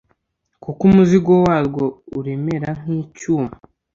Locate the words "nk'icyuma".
2.81-3.53